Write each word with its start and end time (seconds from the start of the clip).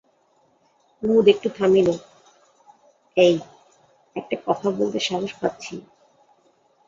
কুমুদ 1.03 1.25
একটু 1.27 1.47
থামিল, 1.57 1.89
এই, 3.17 3.35
একটা 4.15 4.35
কথা 4.45 4.67
বলতে 4.71 4.99
সাহস 4.99 5.31
পাচ্ছি। 5.41 5.75